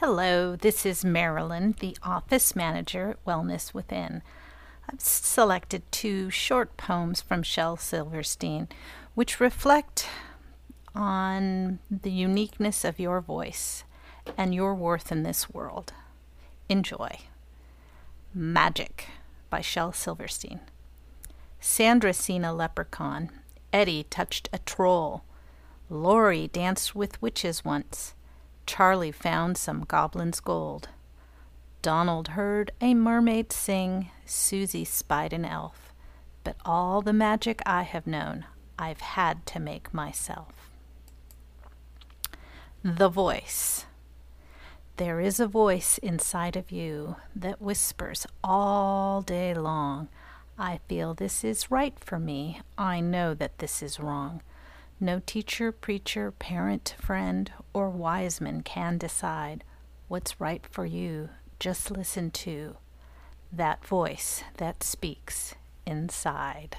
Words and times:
Hello, 0.00 0.56
this 0.56 0.86
is 0.86 1.04
Marilyn, 1.04 1.74
the 1.80 1.94
office 2.02 2.56
manager 2.56 3.10
at 3.10 3.24
Wellness 3.26 3.74
Within. 3.74 4.22
I've 4.90 4.98
selected 4.98 5.82
two 5.92 6.30
short 6.30 6.78
poems 6.78 7.20
from 7.20 7.42
Shel 7.42 7.76
Silverstein, 7.76 8.68
which 9.14 9.40
reflect 9.40 10.08
on 10.94 11.80
the 11.90 12.10
uniqueness 12.10 12.82
of 12.82 12.98
your 12.98 13.20
voice 13.20 13.84
and 14.38 14.54
your 14.54 14.74
worth 14.74 15.12
in 15.12 15.22
this 15.22 15.50
world. 15.50 15.92
Enjoy. 16.70 17.18
Magic 18.32 19.08
by 19.50 19.60
Shel 19.60 19.92
Silverstein. 19.92 20.60
Sandra 21.60 22.14
seen 22.14 22.42
a 22.42 22.54
leprechaun. 22.54 23.28
Eddie 23.70 24.04
touched 24.04 24.48
a 24.50 24.60
troll. 24.60 25.24
Laurie 25.90 26.48
danced 26.48 26.96
with 26.96 27.20
witches 27.20 27.66
once. 27.66 28.14
Charlie 28.70 29.10
found 29.10 29.58
some 29.58 29.82
goblin's 29.82 30.38
gold. 30.38 30.90
Donald 31.82 32.28
heard 32.28 32.70
a 32.80 32.94
mermaid 32.94 33.52
sing, 33.52 34.12
Susie 34.24 34.84
spied 34.84 35.32
an 35.32 35.44
elf. 35.44 35.92
But 36.44 36.54
all 36.64 37.02
the 37.02 37.12
magic 37.12 37.60
I 37.66 37.82
have 37.82 38.06
known, 38.06 38.46
I've 38.78 39.00
had 39.00 39.44
to 39.46 39.58
make 39.58 39.92
myself. 39.92 40.70
The 42.84 43.08
Voice 43.08 43.86
There 44.98 45.18
is 45.18 45.40
a 45.40 45.48
voice 45.48 45.98
inside 45.98 46.54
of 46.54 46.70
you 46.70 47.16
that 47.34 47.60
whispers 47.60 48.24
all 48.44 49.20
day 49.20 49.52
long, 49.52 50.08
I 50.56 50.78
feel 50.88 51.12
this 51.12 51.42
is 51.42 51.72
right 51.72 51.98
for 51.98 52.20
me, 52.20 52.60
I 52.78 53.00
know 53.00 53.34
that 53.34 53.58
this 53.58 53.82
is 53.82 53.98
wrong. 53.98 54.42
No 55.02 55.20
teacher, 55.24 55.72
preacher, 55.72 56.30
parent, 56.30 56.94
friend, 57.00 57.50
or 57.72 57.88
wise 57.88 58.38
man 58.38 58.60
can 58.60 58.98
decide 58.98 59.64
what's 60.08 60.38
right 60.38 60.66
for 60.70 60.84
you. 60.84 61.30
Just 61.58 61.90
listen 61.90 62.30
to 62.32 62.76
that 63.50 63.84
voice 63.84 64.44
that 64.58 64.82
speaks 64.82 65.54
inside. 65.86 66.76